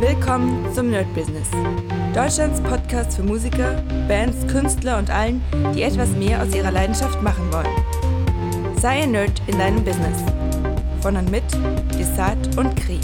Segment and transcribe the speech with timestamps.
[0.00, 1.48] Willkommen zum Nerd Business.
[2.14, 5.42] Deutschlands Podcast für Musiker, Bands, Künstler und allen,
[5.74, 8.76] die etwas mehr aus ihrer Leidenschaft machen wollen.
[8.78, 10.18] Sei ein Nerd in deinem Business.
[11.00, 11.44] Von und mit
[11.98, 13.00] Desart und Kri.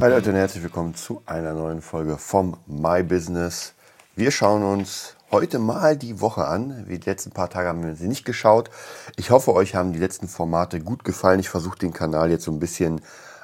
[0.00, 3.72] Hi Leute und herzlich willkommen zu einer neuen Folge vom My Business.
[4.16, 6.82] Wir schauen uns heute mal die Woche an.
[6.88, 8.70] Wie die letzten paar Tage haben wir sie nicht geschaut.
[9.16, 11.38] Ich hoffe, euch haben die letzten Formate gut gefallen.
[11.38, 13.02] Ich versuche den Kanal jetzt so ein bisschen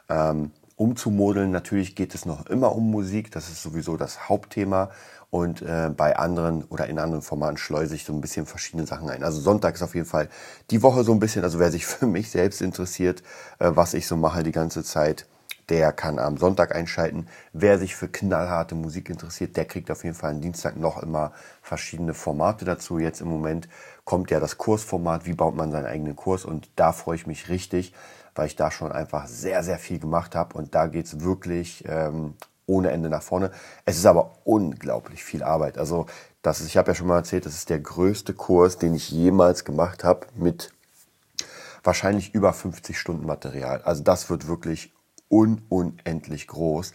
[0.08, 1.50] ähm, umzumodeln.
[1.50, 4.91] Natürlich geht es noch immer um Musik, das ist sowieso das Hauptthema.
[5.28, 9.10] Und äh, bei anderen oder in anderen Formaten schleuse ich so ein bisschen verschiedene Sachen
[9.10, 9.24] ein.
[9.24, 10.28] Also Sonntag ist auf jeden Fall
[10.70, 13.23] die Woche so ein bisschen, also wer sich für mich selbst interessiert,
[13.59, 15.27] äh, was ich so mache die ganze Zeit,
[15.68, 17.27] der kann am Sonntag einschalten.
[17.52, 21.32] Wer sich für knallharte Musik interessiert, der kriegt auf jeden Fall am Dienstag noch immer
[21.60, 22.98] verschiedene Formate dazu.
[23.01, 23.68] Jetzt im Moment
[24.04, 27.48] kommt ja das Kursformat, wie baut man seinen eigenen Kurs und da freue ich mich
[27.48, 27.93] richtig,
[28.36, 31.84] weil ich da schon einfach sehr, sehr viel gemacht habe und da geht es wirklich
[31.88, 32.34] ähm,
[32.66, 33.50] ohne Ende nach vorne.
[33.84, 35.78] Es ist aber unglaublich viel Arbeit.
[35.78, 36.06] Also
[36.43, 39.10] das ist, ich habe ja schon mal erzählt, das ist der größte Kurs, den ich
[39.10, 40.73] jemals gemacht habe mit
[41.82, 43.82] wahrscheinlich über 50 Stunden Material.
[43.82, 44.93] Also das wird wirklich
[45.28, 46.93] un unendlich groß.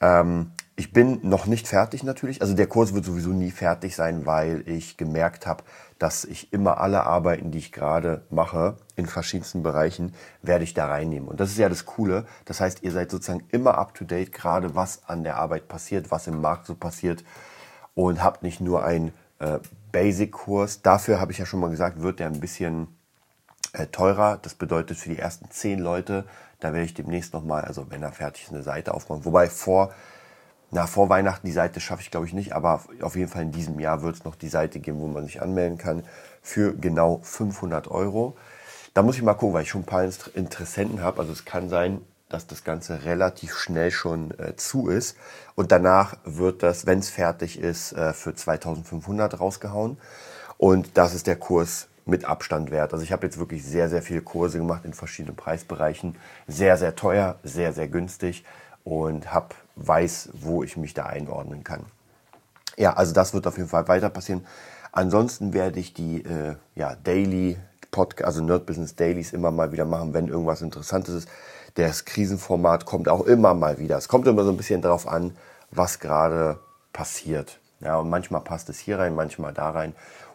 [0.00, 2.42] Ähm, ich bin noch nicht fertig natürlich.
[2.42, 5.62] Also der Kurs wird sowieso nie fertig sein, weil ich gemerkt habe,
[6.00, 10.86] dass ich immer alle Arbeiten, die ich gerade mache, in verschiedensten Bereichen, werde ich da
[10.86, 11.28] reinnehmen.
[11.28, 12.26] Und das ist ja das Coole.
[12.44, 16.10] Das heißt, ihr seid sozusagen immer up to date, gerade was an der Arbeit passiert,
[16.10, 17.24] was im Markt so passiert
[17.94, 19.60] und habt nicht nur einen äh,
[19.92, 20.82] Basic-Kurs.
[20.82, 22.88] Dafür habe ich ja schon mal gesagt, wird der ein bisschen
[23.72, 24.38] äh, teurer.
[24.42, 26.24] Das bedeutet für die ersten zehn Leute,
[26.64, 29.24] da werde ich demnächst nochmal, also wenn er fertig ist, eine Seite aufbauen.
[29.24, 29.92] Wobei vor
[30.70, 33.52] na, vor Weihnachten die Seite schaffe ich glaube ich nicht, aber auf jeden Fall in
[33.52, 36.02] diesem Jahr wird es noch die Seite geben, wo man sich anmelden kann
[36.42, 38.36] für genau 500 Euro.
[38.92, 41.20] Da muss ich mal gucken, weil ich schon ein paar Interessenten habe.
[41.20, 45.16] Also es kann sein, dass das Ganze relativ schnell schon äh, zu ist.
[45.54, 49.98] Und danach wird das, wenn es fertig ist, äh, für 2500 rausgehauen.
[50.58, 52.92] Und das ist der Kurs mit Abstand wert.
[52.92, 56.16] Also ich habe jetzt wirklich sehr, sehr viele Kurse gemacht in verschiedenen Preisbereichen.
[56.46, 58.44] Sehr, sehr teuer, sehr, sehr günstig
[58.84, 61.84] und habe weiß, wo ich mich da einordnen kann.
[62.76, 64.46] Ja, also das wird auf jeden Fall weiter passieren.
[64.92, 67.56] Ansonsten werde ich die äh, ja, Daily
[67.90, 71.28] Podcast, also Nerd Business Dailies immer mal wieder machen, wenn irgendwas Interessantes ist.
[71.74, 73.96] Das Krisenformat kommt auch immer mal wieder.
[73.96, 75.36] Es kommt immer so ein bisschen darauf an,
[75.70, 76.58] was gerade
[76.92, 77.58] passiert.
[77.80, 79.94] Ja, und manchmal passt es hier rein, manchmal da rein.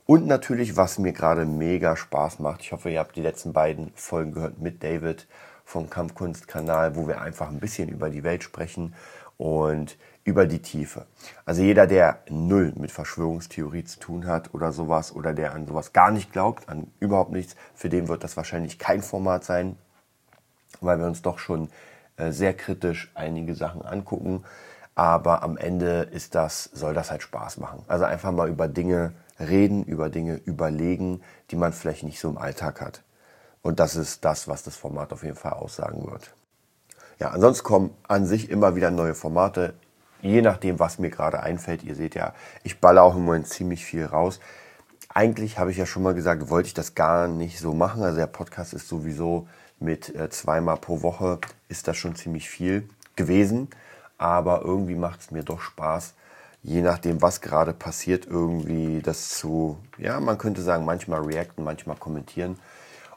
[0.10, 2.62] Und natürlich, was mir gerade mega Spaß macht.
[2.62, 5.28] Ich hoffe, ihr habt die letzten beiden Folgen gehört mit David
[5.64, 8.96] vom Kampfkunstkanal, wo wir einfach ein bisschen über die Welt sprechen
[9.38, 11.06] und über die Tiefe.
[11.46, 15.94] Also jeder, der null mit Verschwörungstheorie zu tun hat oder sowas oder der an sowas
[15.94, 19.78] gar nicht glaubt, an überhaupt nichts, für den wird das wahrscheinlich kein Format sein,
[20.82, 21.70] weil wir uns doch schon
[22.18, 24.44] äh, sehr kritisch einige Sachen angucken.
[24.96, 27.84] Aber am Ende ist das, soll das halt Spaß machen.
[27.88, 32.38] Also einfach mal über Dinge reden, über Dinge überlegen, die man vielleicht nicht so im
[32.38, 33.04] Alltag hat.
[33.62, 36.34] Und das ist das, was das Format auf jeden Fall aussagen wird.
[37.20, 39.74] Ja, ansonsten kommen an sich immer wieder neue Formate,
[40.22, 41.84] je nachdem, was mir gerade einfällt.
[41.84, 42.34] Ihr seht ja,
[42.64, 44.40] ich balle auch im Moment ziemlich viel raus.
[45.10, 48.04] Eigentlich habe ich ja schon mal gesagt, wollte ich das gar nicht so machen.
[48.04, 49.48] Also der Podcast ist sowieso
[49.80, 53.70] mit äh, zweimal pro Woche, ist das schon ziemlich viel gewesen.
[54.18, 56.14] Aber irgendwie macht es mir doch Spaß,
[56.62, 61.98] je nachdem, was gerade passiert, irgendwie das zu, ja, man könnte sagen, manchmal reacten, manchmal
[61.98, 62.60] kommentieren.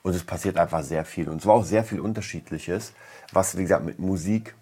[0.03, 1.29] Und es passiert einfach sehr viel.
[1.29, 2.93] Und zwar auch sehr viel Unterschiedliches,
[3.33, 4.55] was, wie gesagt, mit Musik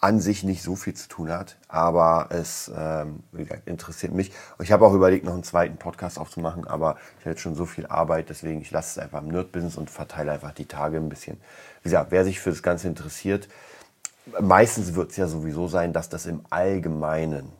[0.00, 1.56] an sich nicht so viel zu tun hat.
[1.68, 4.32] Aber es ähm, gesagt, interessiert mich.
[4.58, 6.66] Und ich habe auch überlegt, noch einen zweiten Podcast aufzumachen.
[6.66, 9.88] Aber ich jetzt schon so viel Arbeit, deswegen ich lasse es einfach im Nerd-Business und
[9.88, 11.38] verteile einfach die Tage ein bisschen.
[11.82, 13.48] Wie gesagt, wer sich für das Ganze interessiert,
[14.40, 17.52] meistens wird es ja sowieso sein, dass das im Allgemeinen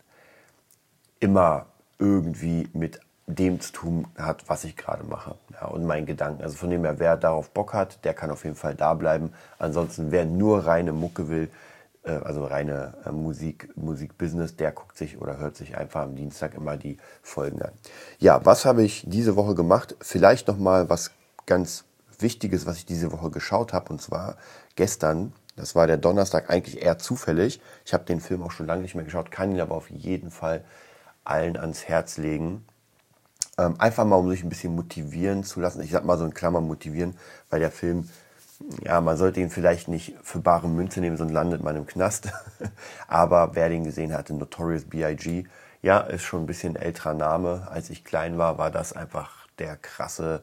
[1.20, 1.66] immer
[1.98, 6.42] irgendwie mit dem zu tun hat, was ich gerade mache ja, und meinen Gedanken.
[6.42, 9.32] Also von dem her, wer darauf Bock hat, der kann auf jeden Fall da bleiben.
[9.58, 11.50] Ansonsten, wer nur reine Mucke will,
[12.04, 16.54] äh, also reine äh, Musik, Musikbusiness, der guckt sich oder hört sich einfach am Dienstag
[16.54, 17.72] immer die Folgen an.
[18.18, 19.96] Ja, was habe ich diese Woche gemacht?
[20.00, 21.10] Vielleicht noch mal was
[21.46, 21.84] ganz
[22.18, 24.36] Wichtiges, was ich diese Woche geschaut habe, und zwar
[24.76, 25.32] gestern.
[25.56, 27.60] Das war der Donnerstag, eigentlich eher zufällig.
[27.84, 30.30] Ich habe den Film auch schon lange nicht mehr geschaut, kann ihn aber auf jeden
[30.30, 30.64] Fall
[31.24, 32.64] allen ans Herz legen.
[33.56, 35.80] Ähm, einfach mal, um sich ein bisschen motivieren zu lassen.
[35.82, 37.16] Ich sag mal so in Klammern motivieren,
[37.50, 38.08] weil der Film,
[38.82, 42.32] ja, man sollte ihn vielleicht nicht für bare Münze nehmen, sonst landet man im Knast.
[43.08, 45.44] Aber wer den gesehen hatte, Notorious B.I.G.,
[45.82, 47.68] ja, ist schon ein bisschen älterer Name.
[47.70, 50.42] Als ich klein war, war das einfach der krasse,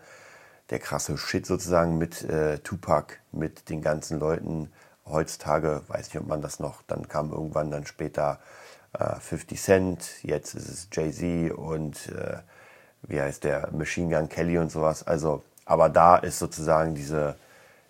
[0.69, 4.71] der krasse Shit sozusagen mit äh, Tupac, mit den ganzen Leuten
[5.11, 8.39] heutzutage, weiß nicht, ob man das noch, dann kam irgendwann dann später
[8.97, 12.37] äh, 50 Cent, jetzt ist es Jay-Z und äh,
[13.03, 15.05] wie heißt der, Machine Gun Kelly und sowas.
[15.05, 17.35] Also, aber da ist sozusagen diese,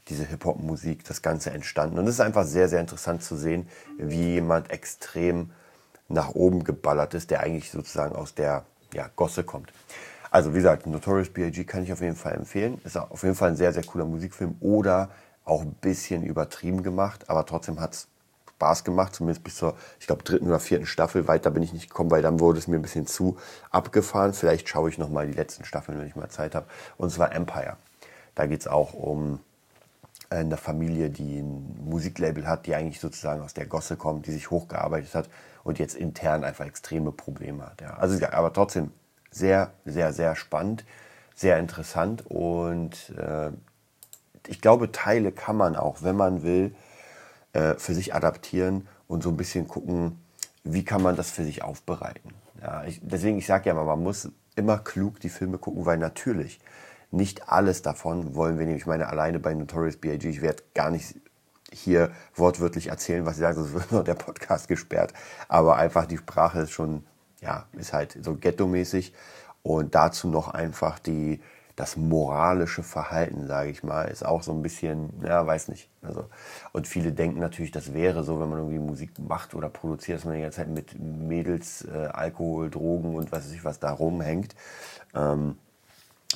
[0.08, 2.00] diese Hip-Hop-Musik, das Ganze entstanden.
[2.00, 5.52] Und es ist einfach sehr, sehr interessant zu sehen, wie jemand extrem
[6.08, 9.72] nach oben geballert ist, der eigentlich sozusagen aus der ja, Gosse kommt.
[10.30, 11.66] Also wie gesagt, Notorious B.I.G.
[11.66, 12.80] kann ich auf jeden Fall empfehlen.
[12.86, 15.10] Ist auf jeden Fall ein sehr, sehr cooler Musikfilm oder
[15.46, 18.08] auch ein bisschen übertrieben gemacht, aber trotzdem hat es
[18.62, 21.28] Spaß gemacht, zumindest bis zur, ich glaube, dritten oder vierten Staffel.
[21.28, 23.38] Weiter bin ich nicht gekommen, weil dann wurde es mir ein bisschen zu
[23.72, 24.34] abgefahren.
[24.34, 26.68] Vielleicht schaue ich nochmal die letzten Staffeln, wenn ich mal Zeit habe.
[26.98, 27.78] Und zwar Empire.
[28.36, 29.40] Da geht es auch um
[30.30, 34.52] eine Familie, die ein Musiklabel hat, die eigentlich sozusagen aus der Gosse kommt, die sich
[34.52, 35.30] hochgearbeitet hat
[35.64, 37.82] und jetzt intern einfach extreme Probleme hat.
[37.82, 37.96] Ja.
[37.96, 38.92] Also, aber trotzdem
[39.32, 40.86] sehr, sehr, sehr spannend,
[41.34, 43.52] sehr interessant und äh,
[44.48, 46.76] ich glaube, Teile kann man auch, wenn man will,
[47.54, 50.20] äh, für sich adaptieren und so ein bisschen gucken,
[50.64, 52.34] wie kann man das für sich aufbereiten.
[52.62, 55.98] Ja, ich, deswegen, ich sage ja mal, man muss immer klug die Filme gucken, weil
[55.98, 56.60] natürlich
[57.10, 58.78] nicht alles davon wollen wir nehmen.
[58.78, 61.16] Ich meine, alleine bei Notorious B.I.G., ich werde gar nicht
[61.74, 65.14] hier wortwörtlich erzählen, was ich sage, sonst wird nur der Podcast gesperrt.
[65.48, 67.04] Aber einfach die Sprache ist schon,
[67.42, 69.14] ja, ist halt so ghetto-mäßig.
[69.64, 71.42] Und dazu noch einfach die,
[71.82, 75.90] das moralische Verhalten, sage ich mal, ist auch so ein bisschen, ja, weiß nicht.
[76.04, 76.26] Also,
[76.74, 80.26] und viele denken natürlich, das wäre so, wenn man irgendwie Musik macht oder produziert, dass
[80.26, 83.92] man die ganze Zeit mit Mädels, äh, Alkohol, Drogen und was weiß ich was da
[83.94, 84.54] rumhängt.
[85.16, 85.58] Ähm,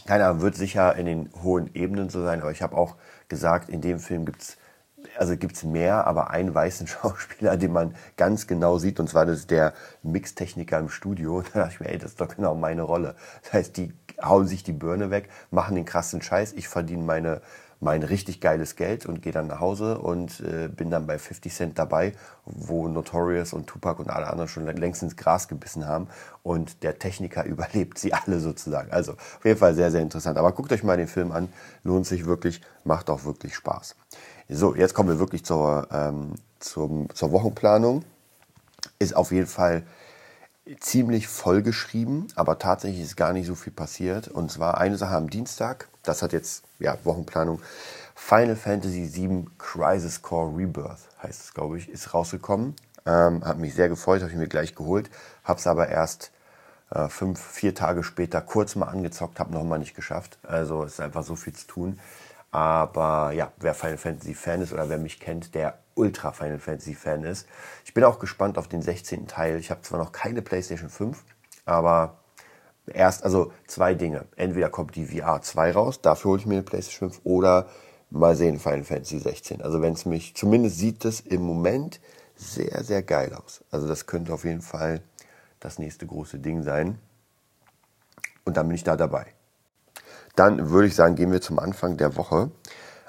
[0.08, 2.96] keiner wird sicher in den hohen Ebenen so sein, aber ich habe auch
[3.30, 4.58] gesagt, in dem Film gibt es
[5.18, 9.40] also gibt's mehr, aber einen weißen Schauspieler, den man ganz genau sieht, und zwar das
[9.40, 9.74] ist der
[10.04, 11.44] Mixtechniker im Studio.
[11.54, 13.16] Da dachte ich mir, ey, das ist doch genau meine Rolle.
[13.44, 17.42] Das heißt, die hauen sich die Birne weg, machen den krassen Scheiß, ich verdiene meine
[17.80, 21.54] mein richtig geiles Geld und gehe dann nach Hause und äh, bin dann bei 50
[21.54, 22.14] Cent dabei,
[22.46, 26.08] wo Notorious und Tupac und alle anderen schon längst ins Gras gebissen haben
[26.44, 28.92] und der Techniker überlebt sie alle sozusagen.
[28.92, 30.38] Also auf jeden Fall sehr, sehr interessant.
[30.38, 31.50] Aber guckt euch mal den Film an,
[31.84, 33.96] lohnt sich wirklich, macht auch wirklich Spaß.
[34.48, 38.06] So, jetzt kommen wir wirklich zur, ähm, zum, zur Wochenplanung.
[39.00, 39.84] Ist auf jeden Fall
[40.80, 44.28] ziemlich vollgeschrieben, aber tatsächlich ist gar nicht so viel passiert.
[44.28, 47.60] Und zwar eine Sache am Dienstag, das hat jetzt ja, Wochenplanung.
[48.14, 52.76] Final Fantasy VII Crisis Core Rebirth heißt es, glaube ich, ist rausgekommen.
[53.08, 55.10] Ähm, hat mich sehr gefreut, habe ich mir gleich geholt,
[55.44, 56.32] habe es aber erst
[56.92, 60.38] äh, fünf, vier Tage später kurz mal angezockt, habe nochmal nicht geschafft.
[60.44, 62.00] Also ist einfach so viel zu tun.
[62.56, 66.96] Aber ja, wer Final Fantasy Fan ist oder wer mich kennt, der Ultra Final Fantasy
[66.96, 67.50] Fan ist.
[67.84, 69.28] Ich bin auch gespannt auf den 16.
[69.28, 69.60] Teil.
[69.60, 71.22] Ich habe zwar noch keine PlayStation 5,
[71.66, 72.20] aber
[72.88, 74.24] erst, also zwei Dinge.
[74.38, 77.68] Entweder kommt die VR 2 raus, dafür hole ich mir eine PlayStation 5 oder
[78.10, 79.62] mal sehen Final Fantasy 16.
[79.62, 82.00] Also wenn es mich, zumindest sieht es im Moment
[82.38, 83.66] sehr, sehr geil aus.
[83.70, 85.02] Also das könnte auf jeden Fall
[85.60, 87.00] das nächste große Ding sein.
[88.46, 89.26] Und dann bin ich da dabei.
[90.36, 92.52] Dann würde ich sagen, gehen wir zum Anfang der Woche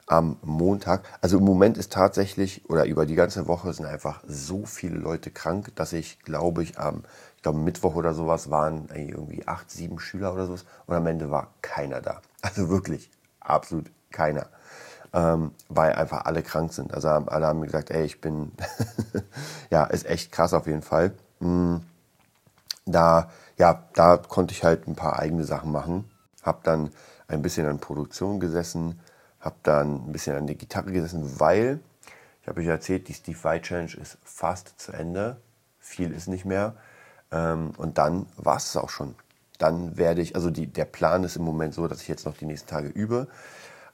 [0.06, 1.02] am Montag.
[1.20, 5.30] Also im Moment ist tatsächlich, oder über die ganze Woche sind einfach so viele Leute
[5.30, 7.02] krank, dass ich, glaube ich, am
[7.36, 11.30] ich glaube Mittwoch oder sowas waren irgendwie acht, sieben Schüler oder sowas und am Ende
[11.30, 12.20] war keiner da.
[12.42, 14.46] Also wirklich absolut keiner.
[15.12, 16.94] Ähm, weil einfach alle krank sind.
[16.94, 18.52] Also alle haben gesagt, ey, ich bin,
[19.70, 21.12] ja, ist echt krass auf jeden Fall.
[21.40, 21.82] Hm,
[22.84, 26.08] da, ja, da konnte ich halt ein paar eigene Sachen machen.
[26.42, 26.90] Hab dann
[27.28, 29.00] ein bisschen an Produktion gesessen,
[29.40, 31.80] habe dann ein bisschen an der Gitarre gesessen, weil,
[32.42, 35.40] ich habe euch erzählt, die Steve Vai Challenge ist fast zu Ende.
[35.78, 36.76] Viel ist nicht mehr.
[37.32, 39.14] Ähm, und dann war es auch schon.
[39.58, 42.36] Dann werde ich, also die, der Plan ist im Moment so, dass ich jetzt noch
[42.36, 43.28] die nächsten Tage übe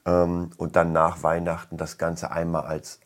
[0.05, 2.99] ähm, und dann nach Weihnachten das Ganze einmal als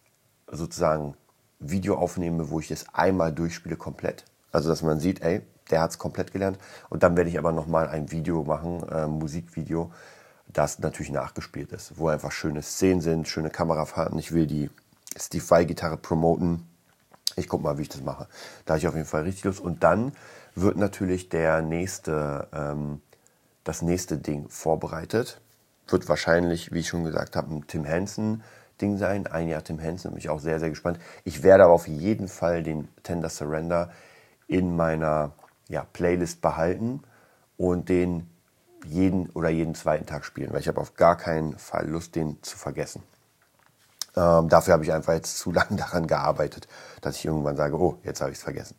[0.50, 1.16] sozusagen
[1.60, 4.26] Video aufnehme, wo ich es einmal durchspiele komplett.
[4.52, 6.58] Also dass man sieht, ey, der hat es komplett gelernt.
[6.90, 9.92] Und dann werde ich aber nochmal ein Video machen, äh, Musikvideo,
[10.54, 14.18] das natürlich nachgespielt ist, wo einfach schöne Szenen sind, schöne Kamerafahrten.
[14.18, 14.70] Ich will die
[15.18, 16.68] Steve Vai-Gitarre promoten.
[17.36, 18.28] Ich gucke mal, wie ich das mache.
[18.66, 19.60] Da habe ich auf jeden Fall richtig Lust.
[19.60, 20.14] Und dann
[20.56, 23.02] wird natürlich der nächste, ähm,
[23.64, 25.42] das nächste Ding vorbereitet.
[25.88, 28.44] Wird wahrscheinlich, wie ich schon gesagt habe, ein Tim Henson
[28.82, 29.28] Ding sein.
[29.28, 31.00] Ein Jahr Tim Henson, bin ich auch sehr, sehr gespannt.
[31.24, 33.92] Ich werde aber auf jeden Fall den Tender Surrender
[34.48, 35.34] in meiner
[35.68, 37.02] ja, Playlist behalten
[37.58, 38.30] und den
[38.86, 42.42] jeden oder jeden zweiten Tag spielen, weil ich habe auf gar keinen Fall Lust, den
[42.44, 43.04] zu vergessen.
[44.16, 46.68] Ähm, dafür habe ich einfach jetzt zu lange daran gearbeitet,
[47.02, 48.76] dass ich irgendwann sage, oh, jetzt habe ich es vergessen.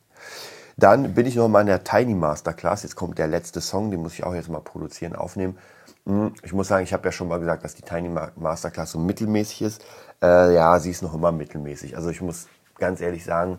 [0.76, 2.84] Dann bin ich noch mal in der Tiny Masterclass.
[2.84, 5.58] Jetzt kommt der letzte Song, den muss ich auch jetzt mal produzieren, aufnehmen.
[6.06, 8.98] Hm, ich muss sagen, ich habe ja schon mal gesagt, dass die Tiny Masterclass so
[8.98, 9.84] mittelmäßig ist.
[10.22, 11.96] Äh, ja, sie ist noch immer mittelmäßig.
[11.96, 12.46] Also ich muss
[12.78, 13.58] ganz ehrlich sagen,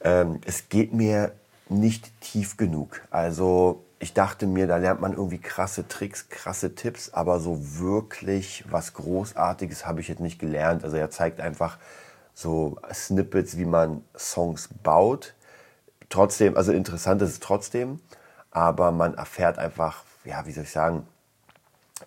[0.00, 1.32] ähm, es geht mir
[1.68, 3.00] nicht tief genug.
[3.10, 8.64] Also ich dachte mir, da lernt man irgendwie krasse Tricks, krasse Tipps, aber so wirklich
[8.68, 10.84] was Großartiges habe ich jetzt nicht gelernt.
[10.84, 11.78] Also er zeigt einfach
[12.34, 15.34] so Snippets, wie man Songs baut.
[16.10, 18.00] Trotzdem, also interessant ist es trotzdem,
[18.50, 21.06] aber man erfährt einfach, ja, wie soll ich sagen,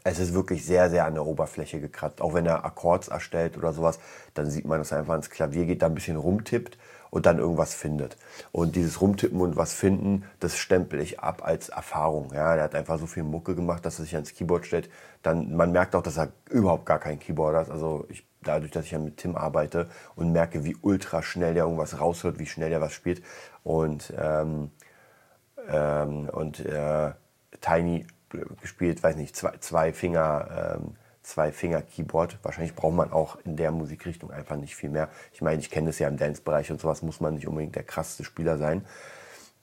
[0.04, 2.22] es ist wirklich sehr, sehr an der Oberfläche gekratzt.
[2.22, 4.00] Auch wenn er Akkords erstellt oder sowas,
[4.34, 6.78] dann sieht man, dass er einfach ins Klavier geht, da ein bisschen rumtippt
[7.10, 8.18] und dann irgendwas findet.
[8.52, 12.32] Und dieses Rumtippen und was finden, das stempel ich ab als Erfahrung.
[12.34, 14.90] Ja, der hat einfach so viel Mucke gemacht, dass er sich ans Keyboard stellt.
[15.24, 17.72] Dann, man merkt auch, dass er überhaupt gar kein Keyboard hat.
[17.72, 21.64] Also ich, dadurch, dass ich ja mit Tim arbeite und merke, wie ultra schnell der
[21.64, 23.24] irgendwas raushört, wie schnell der was spielt.
[23.64, 24.72] Und, ähm,
[25.70, 27.12] ähm, und äh,
[27.62, 28.06] Tiny
[28.62, 30.96] gespielt, weiß nicht, zwei, zwei Finger, ähm,
[31.28, 32.40] zwei Finger Keyboard.
[32.42, 35.10] Wahrscheinlich braucht man auch in der Musikrichtung einfach nicht viel mehr.
[35.34, 37.84] Ich meine, ich kenne es ja im Dance-Bereich und sowas muss man nicht unbedingt der
[37.84, 38.86] krasseste Spieler sein.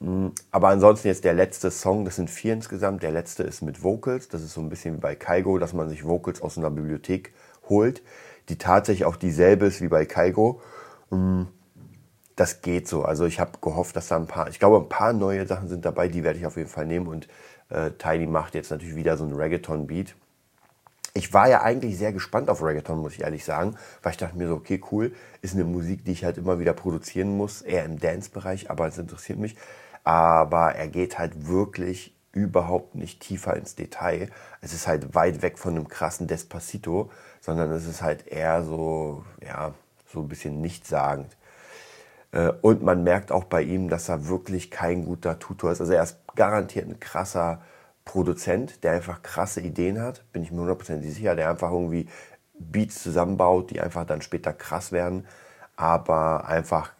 [0.00, 3.02] Mm, aber ansonsten jetzt der letzte Song, das sind vier insgesamt.
[3.02, 4.28] Der letzte ist mit Vocals.
[4.28, 7.32] Das ist so ein bisschen wie bei Kaigo, dass man sich Vocals aus einer Bibliothek
[7.68, 8.02] holt,
[8.50, 10.60] die tatsächlich auch dieselbe ist wie bei Kaigo.
[11.08, 11.44] Mm,
[12.36, 13.04] das geht so.
[13.04, 15.86] Also ich habe gehofft, dass da ein paar, ich glaube, ein paar neue Sachen sind
[15.86, 17.06] dabei, die werde ich auf jeden Fall nehmen.
[17.06, 17.26] Und
[17.70, 20.14] äh, Tiny macht jetzt natürlich wieder so einen Reggaeton-Beat.
[21.16, 24.36] Ich war ja eigentlich sehr gespannt auf Reggaeton, muss ich ehrlich sagen, weil ich dachte
[24.36, 27.84] mir so, okay, cool, ist eine Musik, die ich halt immer wieder produzieren muss, eher
[27.84, 29.56] im Dance-Bereich, aber es interessiert mich.
[30.02, 34.28] Aber er geht halt wirklich überhaupt nicht tiefer ins Detail.
[34.60, 39.24] Es ist halt weit weg von einem krassen Despacito, sondern es ist halt eher so,
[39.40, 39.72] ja,
[40.12, 41.36] so ein bisschen nichtssagend.
[42.32, 45.80] Äh, und man merkt auch bei ihm, dass er wirklich kein guter Tutor ist.
[45.80, 47.62] Also er ist garantiert ein krasser
[48.04, 52.06] Produzent, der einfach krasse Ideen hat, bin ich mir hundertprozentig sicher, der einfach irgendwie
[52.58, 55.26] Beats zusammenbaut, die einfach dann später krass werden.
[55.76, 56.92] Aber einfach,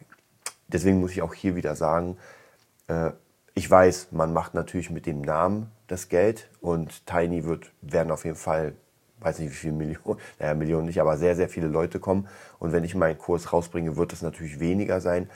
[0.67, 2.17] deswegen muss ich auch hier wieder sagen,
[2.87, 3.11] äh,
[3.53, 8.25] ich weiß, man macht natürlich mit dem Namen das Geld und Tiny wird, werden auf
[8.25, 8.73] jeden Fall
[9.19, 12.27] weiß nicht wie viele Millionen, naja, Millionen nicht, aber sehr, sehr viele Leute kommen.
[12.59, 15.29] Und wenn ich meinen Kurs rausbringe, wird es natürlich weniger sein.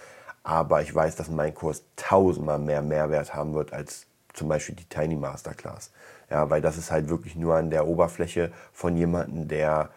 [0.43, 4.85] Aber ich weiß, dass mein Kurs tausendmal mehr Mehrwert haben wird als zum Beispiel die
[4.85, 5.91] Tiny Masterclass.
[6.29, 9.89] Ja, weil das ist halt wirklich nur an der Oberfläche von jemandem, der,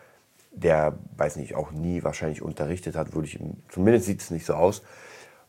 [0.53, 4.55] der, weiß nicht, auch nie wahrscheinlich unterrichtet hat, würde ich, zumindest sieht es nicht so
[4.55, 4.83] aus.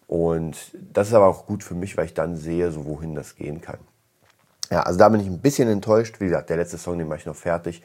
[0.07, 3.35] Und das ist aber auch gut für mich, weil ich dann sehe, so wohin das
[3.35, 3.79] gehen kann.
[4.69, 6.19] Ja, also da bin ich ein bisschen enttäuscht.
[6.19, 7.83] Wie gesagt, der letzte Song, den mache ich noch fertig.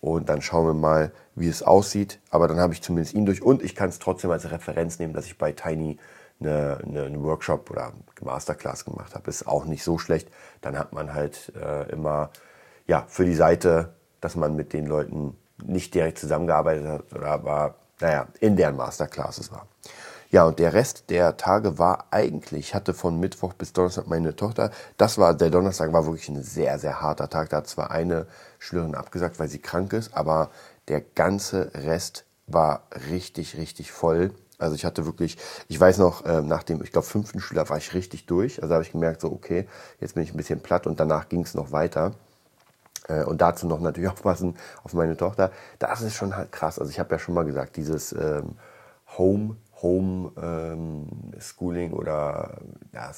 [0.00, 2.20] Und dann schauen wir mal, wie es aussieht.
[2.30, 3.42] Aber dann habe ich zumindest ihn durch.
[3.42, 5.98] Und ich kann es trotzdem als Referenz nehmen, dass ich bei Tiny
[6.40, 9.30] eine, eine, einen Workshop oder Masterclass gemacht habe.
[9.30, 10.28] Ist auch nicht so schlecht.
[10.60, 12.30] Dann hat man halt äh, immer
[12.86, 17.74] ja, für die Seite, dass man mit den Leuten nicht direkt zusammengearbeitet hat, oder aber,
[18.00, 19.66] naja, in deren Masterclasses war.
[20.30, 24.34] Ja, und der Rest der Tage war eigentlich, ich hatte von Mittwoch bis Donnerstag meine
[24.34, 24.70] Tochter.
[24.96, 27.50] Das war, der Donnerstag war wirklich ein sehr, sehr harter Tag.
[27.50, 28.26] Da hat zwar eine
[28.58, 30.50] Schülerin abgesagt, weil sie krank ist, aber
[30.88, 34.32] der ganze Rest war richtig, richtig voll.
[34.58, 35.36] Also ich hatte wirklich,
[35.68, 38.62] ich weiß noch, äh, nach dem, ich glaube, fünften Schüler war ich richtig durch.
[38.62, 39.68] Also habe ich gemerkt, so, okay,
[40.00, 42.12] jetzt bin ich ein bisschen platt und danach ging es noch weiter.
[43.08, 45.50] Äh, und dazu noch natürlich aufpassen auf meine Tochter.
[45.78, 46.78] Das ist schon halt krass.
[46.78, 48.56] Also ich habe ja schon mal gesagt, dieses ähm,
[49.18, 51.06] Home Home ähm,
[51.38, 52.58] Schooling oder,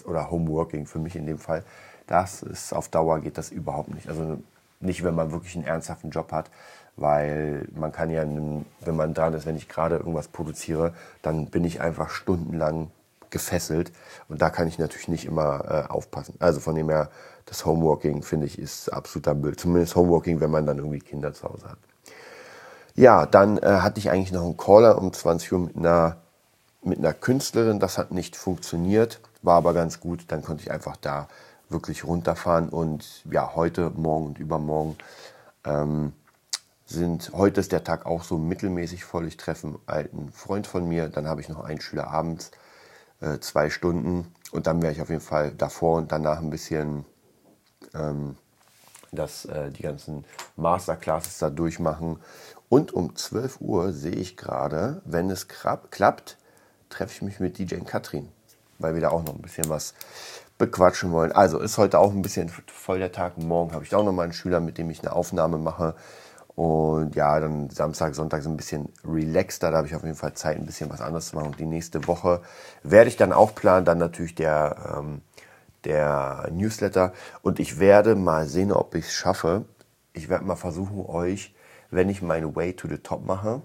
[0.04, 1.64] oder Homeworking für mich in dem Fall,
[2.07, 4.09] das ist auf Dauer geht das überhaupt nicht.
[4.09, 4.42] Also
[4.80, 6.50] nicht, wenn man wirklich einen ernsthaften Job hat,
[6.99, 11.64] weil man kann ja, wenn man dran ist, wenn ich gerade irgendwas produziere, dann bin
[11.64, 12.90] ich einfach stundenlang
[13.31, 13.93] gefesselt
[14.28, 16.35] und da kann ich natürlich nicht immer äh, aufpassen.
[16.38, 17.11] Also von dem her,
[17.47, 19.57] das Homeworking finde ich ist absoluter Müll.
[19.57, 21.78] Zumindest Homeworking, wenn man dann irgendwie Kinder zu Hause hat.
[22.95, 26.17] Ja, dann äh, hatte ich eigentlich noch einen Caller um 20 Uhr mit einer
[26.83, 27.81] mit einer Künstlerin.
[27.81, 30.25] Das hat nicht funktioniert, war aber ganz gut.
[30.28, 31.28] Dann konnte ich einfach da
[31.69, 32.69] wirklich runterfahren.
[32.69, 34.97] Und ja, heute, morgen und übermorgen
[35.64, 36.12] ähm,
[36.88, 39.26] sind, heute ist der Tag auch so mittelmäßig voll.
[39.26, 42.50] Ich treffe einen alten Freund von mir, dann habe ich noch einen Schüler abends,
[43.21, 44.33] äh, zwei Stunden.
[44.52, 47.04] Und dann werde ich auf jeden Fall davor und danach ein bisschen
[47.95, 48.37] ähm,
[49.12, 50.25] das, äh, die ganzen
[50.57, 52.21] Masterclasses da durchmachen.
[52.71, 56.38] Und um 12 Uhr sehe ich gerade, wenn es klappt,
[56.88, 58.28] treffe ich mich mit DJ Katrin,
[58.78, 59.92] weil wir da auch noch ein bisschen was
[60.57, 61.33] bequatschen wollen.
[61.33, 63.37] Also ist heute auch ein bisschen voll der Tag.
[63.37, 65.95] Morgen habe ich auch noch mal einen Schüler, mit dem ich eine Aufnahme mache.
[66.59, 69.71] Und ja, dann Samstag, Sonntag so ein bisschen relaxter.
[69.71, 71.50] Da habe ich auf jeden Fall Zeit, ein bisschen was anderes zu machen.
[71.50, 72.43] Und die nächste Woche
[72.83, 73.85] werde ich dann auch planen.
[73.85, 75.23] Dann natürlich der, ähm,
[75.85, 77.12] der Newsletter.
[77.43, 79.67] Und ich werde mal sehen, ob ich es schaffe,
[80.15, 81.55] ich werde mal versuchen, euch,
[81.93, 83.62] wenn ich meine Way to the Top mache,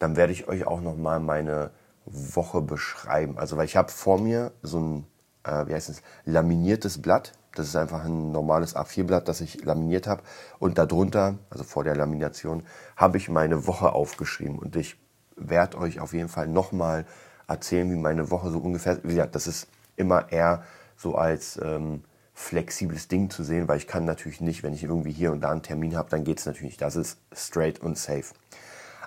[0.00, 1.70] dann werde ich euch auch nochmal meine
[2.04, 3.38] Woche beschreiben.
[3.38, 5.06] Also, weil ich habe vor mir so ein,
[5.44, 7.30] äh, wie heißt es, laminiertes Blatt.
[7.54, 10.22] Das ist einfach ein normales A4-Blatt, das ich laminiert habe.
[10.58, 12.62] Und darunter, also vor der Lamination,
[12.96, 14.58] habe ich meine Woche aufgeschrieben.
[14.58, 14.96] Und ich
[15.36, 17.06] werde euch auf jeden Fall nochmal
[17.46, 20.62] erzählen, wie meine Woche so ungefähr, wie gesagt, das ist immer eher
[20.96, 25.12] so als ähm, flexibles Ding zu sehen, weil ich kann natürlich nicht, wenn ich irgendwie
[25.12, 26.82] hier und da einen Termin habe, dann geht es natürlich nicht.
[26.82, 28.34] Das ist straight und safe.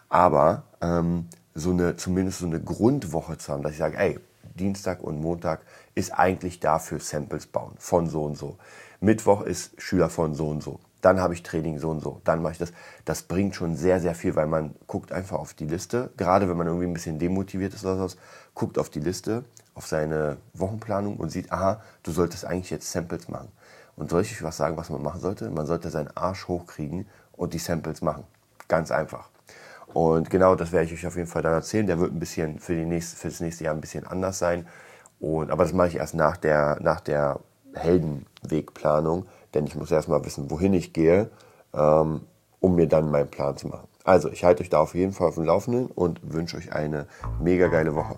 [0.10, 4.19] Aber ähm, so eine, zumindest so eine Grundwoche zu haben, dass ich sage, ey,
[4.55, 5.62] Dienstag und Montag
[5.95, 8.57] ist eigentlich dafür Samples bauen von so und so.
[9.00, 10.79] Mittwoch ist Schüler von so und so.
[11.01, 12.21] Dann habe ich Training so und so.
[12.24, 12.71] Dann mache ich das.
[13.05, 16.12] Das bringt schon sehr, sehr viel, weil man guckt einfach auf die Liste.
[16.17, 18.15] Gerade wenn man irgendwie ein bisschen demotiviert ist oder so,
[18.53, 19.43] guckt auf die Liste,
[19.74, 23.51] auf seine Wochenplanung und sieht, aha, du solltest eigentlich jetzt Samples machen.
[23.95, 25.50] Und soll ich was sagen, was man machen sollte?
[25.50, 28.24] Man sollte seinen Arsch hochkriegen und die Samples machen.
[28.67, 29.29] Ganz einfach.
[29.93, 31.88] Und genau das werde ich euch auf jeden Fall dann erzählen.
[31.88, 34.67] Der wird ein bisschen für, die nächste, für das nächste Jahr ein bisschen anders sein.
[35.19, 37.39] Und, aber das mache ich erst nach der, nach der
[37.74, 41.29] Heldenwegplanung, denn ich muss erstmal wissen, wohin ich gehe,
[41.74, 42.21] ähm,
[42.60, 43.88] um mir dann meinen Plan zu machen.
[44.03, 47.07] Also, ich halte euch da auf jeden Fall auf dem Laufenden und wünsche euch eine
[47.39, 48.17] mega geile Woche.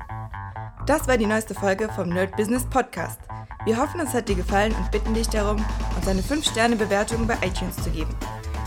[0.86, 3.20] Das war die neueste Folge vom Nerd Business Podcast.
[3.66, 5.64] Wir hoffen, es hat dir gefallen und bitten dich darum,
[5.96, 8.14] uns eine 5-Sterne-Bewertung bei iTunes zu geben.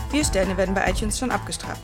[0.09, 1.83] Vier Sterne werden bei iTunes schon abgestraft.